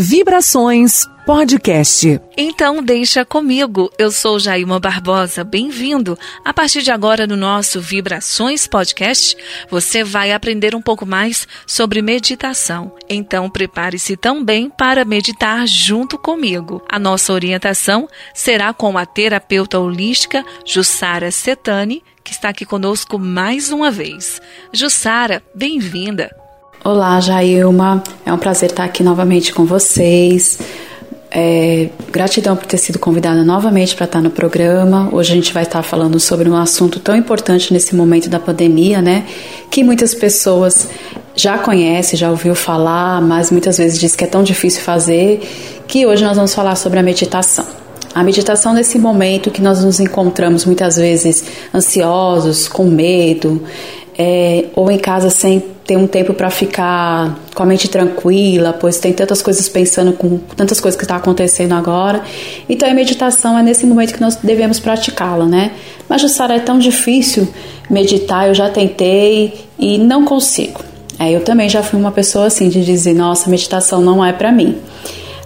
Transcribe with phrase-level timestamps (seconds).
[0.00, 2.20] Vibrações Podcast.
[2.36, 3.90] Então deixa comigo.
[3.98, 5.42] Eu sou Jailma Barbosa.
[5.42, 6.16] Bem-vindo.
[6.44, 9.36] A partir de agora no nosso Vibrações Podcast,
[9.68, 12.94] você vai aprender um pouco mais sobre meditação.
[13.08, 16.80] Então prepare-se também para meditar junto comigo.
[16.88, 23.72] A nossa orientação será com a terapeuta holística Jussara Setani, que está aqui conosco mais
[23.72, 24.40] uma vez.
[24.72, 26.30] Jussara, bem-vinda.
[26.84, 28.02] Olá, Jailma.
[28.24, 30.60] É um prazer estar aqui novamente com vocês.
[31.28, 35.08] É, gratidão por ter sido convidada novamente para estar no programa.
[35.12, 39.02] Hoje a gente vai estar falando sobre um assunto tão importante nesse momento da pandemia,
[39.02, 39.26] né?
[39.70, 40.88] Que muitas pessoas
[41.34, 45.40] já conhecem, já ouviu falar, mas muitas vezes diz que é tão difícil fazer,
[45.88, 47.66] que hoje nós vamos falar sobre a meditação.
[48.14, 53.62] A meditação nesse momento que nós nos encontramos muitas vezes ansiosos, com medo,
[54.18, 58.98] é, ou em casa sem ter um tempo para ficar com a mente tranquila, pois
[58.98, 62.22] tem tantas coisas pensando com tantas coisas que está acontecendo agora.
[62.68, 65.70] Então a meditação é nesse momento que nós devemos praticá-la, né?
[66.08, 67.48] Mas Jussara é tão difícil
[67.88, 70.80] meditar, eu já tentei e não consigo.
[71.18, 74.50] É, eu também já fui uma pessoa assim de dizer, nossa, meditação não é para
[74.50, 74.76] mim.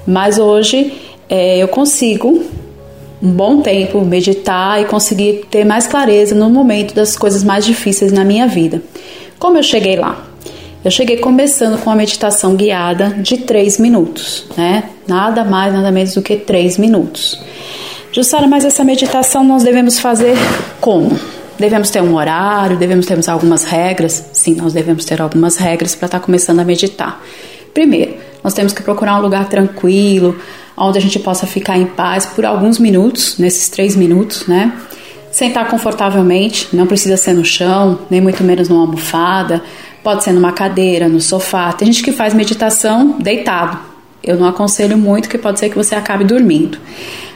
[0.07, 0.93] Mas hoje
[1.29, 2.43] é, eu consigo
[3.23, 8.11] um bom tempo, meditar e conseguir ter mais clareza no momento das coisas mais difíceis
[8.11, 8.83] na minha vida.
[9.39, 10.27] Como eu cheguei lá?
[10.85, 14.85] Eu cheguei começando com a meditação guiada de 3 minutos, né?
[15.07, 17.41] Nada mais, nada menos do que 3 minutos.
[18.11, 20.37] Jussara, mas essa meditação nós devemos fazer
[20.81, 21.17] como?
[21.57, 24.31] Devemos ter um horário, devemos ter algumas regras?
[24.33, 27.23] Sim, nós devemos ter algumas regras para estar tá começando a meditar.
[27.73, 30.37] Primeiro, nós temos que procurar um lugar tranquilo,
[30.77, 34.73] onde a gente possa ficar em paz por alguns minutos, nesses três minutos, né?
[35.31, 39.63] Sentar confortavelmente, não precisa ser no chão, nem muito menos numa almofada,
[40.03, 41.73] pode ser numa cadeira, no sofá.
[41.73, 43.79] Tem gente que faz meditação deitado.
[44.23, 46.79] Eu não aconselho muito, que pode ser que você acabe dormindo.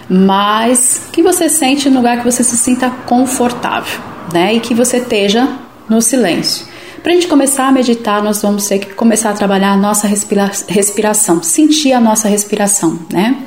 [0.09, 4.01] Mas que você sente no lugar que você se sinta confortável,
[4.33, 4.55] né?
[4.55, 5.49] E que você esteja
[5.89, 6.67] no silêncio.
[7.07, 10.09] Para a gente começar a meditar, nós vamos ter que começar a trabalhar a nossa
[10.09, 13.47] respira respiração, sentir a nossa respiração, né?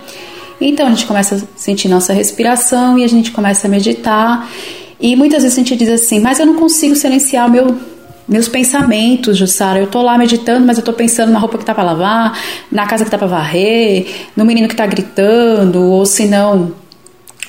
[0.61, 4.49] Então a gente começa a sentir nossa respiração e a gente começa a meditar.
[4.97, 7.77] E muitas vezes a gente diz assim, mas eu não consigo silenciar meu
[8.25, 9.77] meus pensamentos, Jussara.
[9.77, 12.39] Eu tô lá meditando, mas eu tô pensando na roupa que tá para lavar,
[12.71, 16.71] na casa que tá para varrer, no menino que tá gritando, ou se não,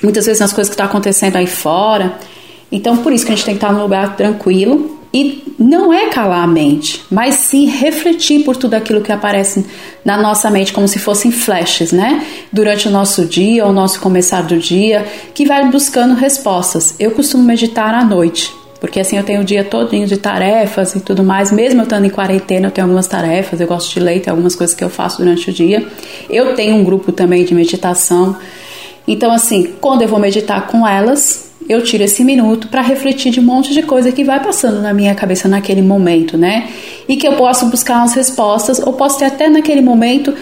[0.03, 2.19] muitas vezes nas coisas que tá acontecendo aí fora.
[2.69, 6.07] Então, por isso que a gente tem que estar num lugar tranquilo, e não é
[6.07, 9.65] calar a mente, mas sim refletir por tudo aquilo que aparece
[10.05, 12.25] na nossa mente, como se fossem flashes, né?
[12.51, 16.95] Durante o nosso dia, o nosso começar do dia, que vai buscando respostas.
[16.97, 21.01] Eu costumo meditar à noite, porque assim eu tenho o dia todinho de tarefas e
[21.01, 24.21] tudo mais, mesmo eu estando em quarentena, eu tenho algumas tarefas, eu gosto de ler,
[24.21, 25.85] tem algumas coisas que eu faço durante o dia.
[26.29, 28.37] Eu tenho um grupo também de meditação.
[29.05, 33.39] Então, assim, quando eu vou meditar com elas, eu tiro esse minuto para refletir de
[33.39, 36.69] um monte de coisa que vai passando na minha cabeça naquele momento, né?
[37.07, 40.33] E que eu posso buscar umas respostas, ou posso ter até naquele momento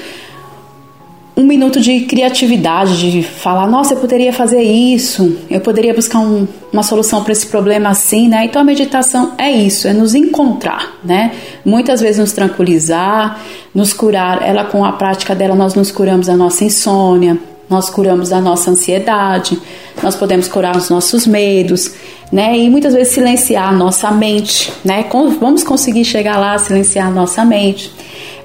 [1.39, 6.45] um minuto de criatividade, de falar, nossa, eu poderia fazer isso, eu poderia buscar um,
[6.71, 8.43] uma solução para esse problema assim, né?
[8.43, 11.31] Então a meditação é isso, é nos encontrar, né?
[11.63, 13.39] Muitas vezes nos tranquilizar,
[13.73, 14.41] nos curar.
[14.45, 17.37] Ela com a prática dela nós nos curamos da nossa insônia,
[17.69, 19.59] nós curamos da nossa ansiedade,
[20.01, 21.91] nós podemos curar os nossos medos,
[22.31, 22.57] né?
[22.57, 25.05] E muitas vezes silenciar a nossa mente, né?
[25.39, 27.91] Vamos conseguir chegar lá, silenciar a nossa mente.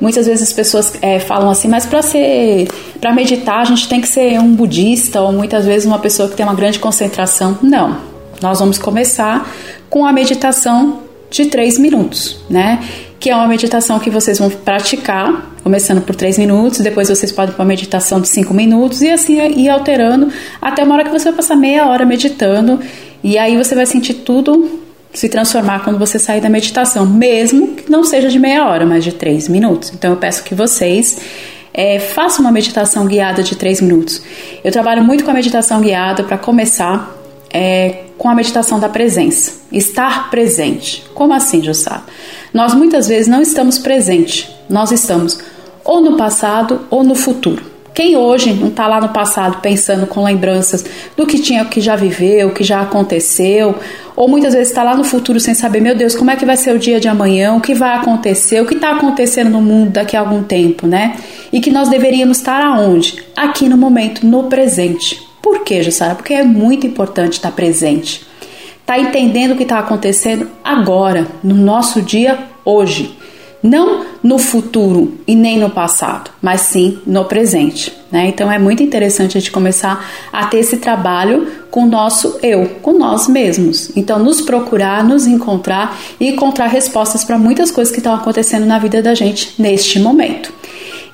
[0.00, 2.68] Muitas vezes as pessoas é, falam assim, mas para ser,
[3.00, 6.36] para meditar a gente tem que ser um budista ou muitas vezes uma pessoa que
[6.36, 7.58] tem uma grande concentração.
[7.62, 7.96] Não,
[8.42, 9.48] nós vamos começar
[9.88, 12.80] com a meditação de três minutos, né?
[13.24, 17.54] Que é uma meditação que vocês vão praticar, começando por três minutos, depois vocês podem
[17.54, 20.30] para uma meditação de cinco minutos e assim ir alterando
[20.60, 22.78] até uma hora que você vai passar meia hora meditando
[23.22, 24.78] e aí você vai sentir tudo
[25.10, 29.02] se transformar quando você sair da meditação, mesmo que não seja de meia hora, mas
[29.02, 29.90] de três minutos.
[29.94, 31.16] Então eu peço que vocês
[31.72, 34.20] é, façam uma meditação guiada de três minutos.
[34.62, 37.10] Eu trabalho muito com a meditação guiada para começar
[37.48, 41.06] é, com a meditação da presença, estar presente.
[41.14, 42.02] Como assim, Jussara?
[42.54, 45.40] Nós muitas vezes não estamos presentes, nós estamos
[45.84, 47.74] ou no passado ou no futuro.
[47.92, 50.84] Quem hoje não está lá no passado pensando com lembranças
[51.16, 53.74] do que tinha, que já viveu, que já aconteceu,
[54.14, 56.56] ou muitas vezes está lá no futuro sem saber, meu Deus, como é que vai
[56.56, 59.90] ser o dia de amanhã, o que vai acontecer, o que está acontecendo no mundo
[59.90, 61.16] daqui a algum tempo, né?
[61.52, 63.20] E que nós deveríamos estar aonde?
[63.36, 65.20] Aqui no momento, no presente.
[65.42, 66.14] Por que, Jussara?
[66.14, 68.24] Porque é muito importante estar presente.
[68.84, 73.16] Estar tá entendendo o que está acontecendo agora, no nosso dia, hoje.
[73.62, 77.90] não no futuro e nem no passado, mas sim no presente.
[78.12, 78.28] Né?
[78.28, 82.66] Então é muito interessante a gente começar a ter esse trabalho com o nosso eu,
[82.82, 83.90] com nós mesmos.
[83.96, 88.78] Então, nos procurar, nos encontrar e encontrar respostas para muitas coisas que estão acontecendo na
[88.78, 90.52] vida da gente neste momento.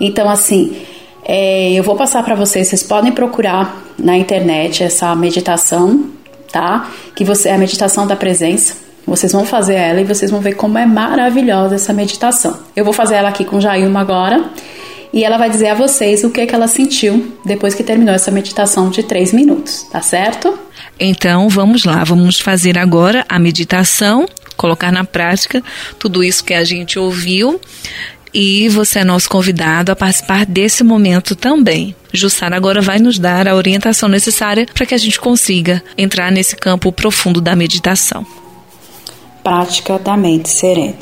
[0.01, 0.77] Então, assim,
[1.25, 6.05] é, eu vou passar para vocês, vocês podem procurar na internet essa meditação,
[6.51, 6.91] tá?
[7.15, 10.55] Que você é a meditação da presença vocês vão fazer ela e vocês vão ver
[10.55, 12.57] como é maravilhosa essa meditação.
[12.77, 14.45] Eu vou fazer ela aqui com Jailma agora
[15.13, 18.31] e ela vai dizer a vocês o que, que ela sentiu depois que terminou essa
[18.31, 20.57] meditação de três minutos, tá certo?
[20.99, 24.27] Então vamos lá, vamos fazer agora a meditação,
[24.57, 25.63] colocar na prática
[25.99, 27.61] tudo isso que a gente ouviu
[28.33, 31.95] e você é nosso convidado a participar desse momento também.
[32.13, 36.57] Jussara agora vai nos dar a orientação necessária para que a gente consiga entrar nesse
[36.57, 38.27] campo profundo da meditação
[39.43, 40.99] prática da mente serena.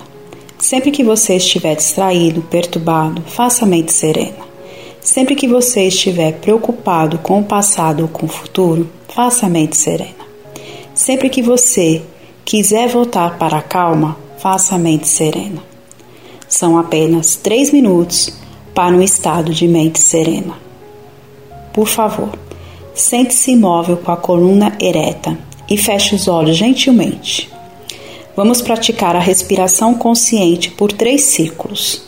[0.58, 4.48] Sempre que você estiver distraído, perturbado, faça a mente serena.
[5.00, 9.76] Sempre que você estiver preocupado com o passado ou com o futuro, faça a mente
[9.76, 10.26] serena.
[10.94, 12.02] Sempre que você
[12.44, 15.62] quiser voltar para a calma, faça a mente serena.
[16.48, 18.34] São apenas três minutos
[18.74, 20.54] para um estado de mente serena.
[21.72, 22.30] Por favor,
[22.94, 27.50] sente-se imóvel com a coluna ereta e feche os olhos gentilmente.
[28.34, 32.02] Vamos praticar a respiração consciente por três ciclos.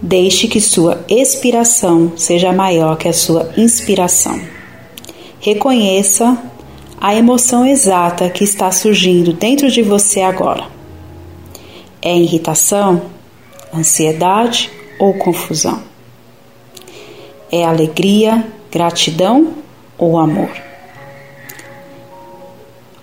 [0.00, 4.40] Deixe que sua expiração seja maior que a sua inspiração.
[5.40, 6.38] Reconheça
[7.00, 10.64] a emoção exata que está surgindo dentro de você agora.
[12.00, 13.02] É irritação,
[13.74, 15.82] ansiedade ou confusão?
[17.50, 19.54] É alegria, gratidão
[19.96, 20.50] ou amor?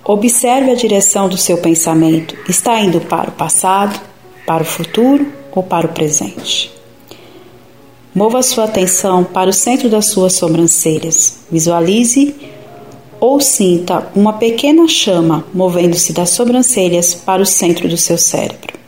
[0.04, 2.38] Observe a direção do seu pensamento.
[2.48, 4.00] Está indo para o passado,
[4.46, 6.72] para o futuro ou para o presente?
[8.14, 11.40] Mova sua atenção para o centro das suas sobrancelhas.
[11.52, 12.36] Visualize
[13.20, 18.85] ou sinta uma pequena chama movendo-se das sobrancelhas para o centro do seu cérebro.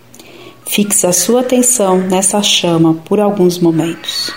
[0.78, 4.32] Fixe a sua atenção nessa chama por alguns momentos.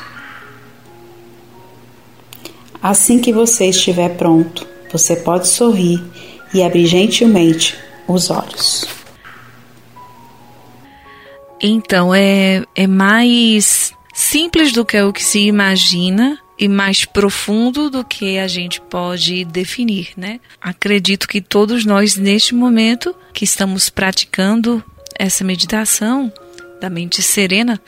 [2.83, 6.03] Assim que você estiver pronto, você pode sorrir
[6.55, 7.77] e abrir gentilmente
[8.09, 8.87] os olhos.
[11.61, 18.03] Então, é, é mais simples do que o que se imagina e mais profundo do
[18.03, 20.41] que a gente pode definir, né?
[20.59, 24.83] Acredito que todos nós, neste momento que estamos praticando
[25.21, 26.33] essa meditação
[26.81, 27.79] da mente serena,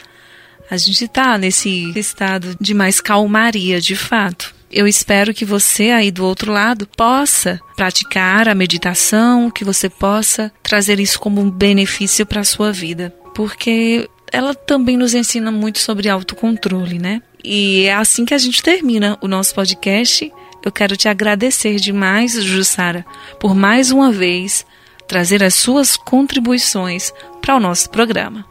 [0.71, 4.55] a gente está nesse estado de mais calmaria, de fato.
[4.71, 10.53] Eu espero que você aí do outro lado possa praticar a meditação, que você possa
[10.63, 15.79] trazer isso como um benefício para a sua vida, porque ela também nos ensina muito
[15.79, 17.23] sobre autocontrole, né?
[17.43, 20.31] E é assim que a gente termina o nosso podcast.
[20.63, 23.07] Eu quero te agradecer demais, Jussara,
[23.41, 24.67] por mais uma vez
[25.07, 28.45] trazer as suas contribuições para o nosso programa.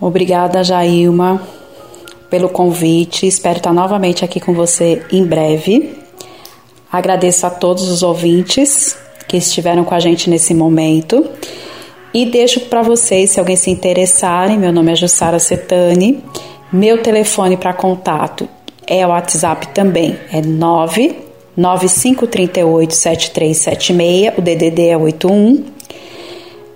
[0.00, 1.40] Obrigada, Jailma
[2.32, 3.26] pelo convite.
[3.26, 5.94] Espero estar novamente aqui com você em breve.
[6.90, 8.96] Agradeço a todos os ouvintes
[9.28, 11.28] que estiveram com a gente nesse momento.
[12.14, 16.24] E deixo para vocês, se alguém se interessarem, meu nome é Jussara Setani.
[16.72, 18.48] Meu telefone para contato
[18.86, 21.14] é o WhatsApp também, é 9
[21.54, 25.64] 9538 7376, o DDD é 81.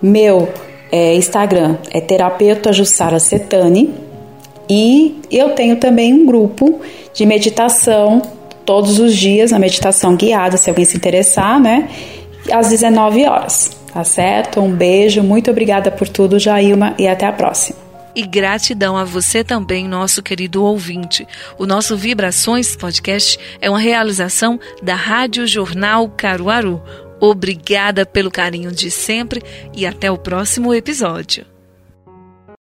[0.06, 0.48] Meu
[0.92, 3.92] é, Instagram é terapeuta Jussara Setani
[4.70, 6.80] e eu tenho também um grupo
[7.12, 8.22] de meditação
[8.64, 11.88] todos os dias, a meditação guiada, se alguém se interessar, né?
[12.52, 14.60] Às 19 horas, tá certo?
[14.60, 17.76] Um beijo, muito obrigada por tudo, Jailma, e até a próxima.
[18.14, 21.26] E gratidão a você também, nosso querido ouvinte.
[21.58, 26.80] O nosso Vibrações Podcast é uma realização da Rádio Jornal Caruaru.
[27.20, 29.42] Obrigada pelo carinho de sempre
[29.74, 31.55] e até o próximo episódio.